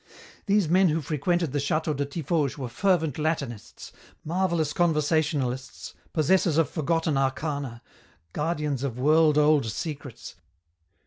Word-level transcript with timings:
These 0.47 0.67
men 0.67 0.89
who 0.89 0.99
frequented 0.99 1.51
the 1.51 1.59
château 1.59 1.95
de 1.95 2.07
Tiffauges 2.07 2.57
were 2.57 2.69
fervent 2.69 3.19
Latinists, 3.19 3.91
marvellous 4.25 4.73
conversationalists, 4.73 5.93
possessors 6.11 6.57
of 6.57 6.67
forgotten 6.71 7.19
arcana, 7.19 7.83
guardians 8.33 8.81
of 8.81 8.97
world 8.97 9.37
old 9.37 9.67
secrets. 9.67 10.33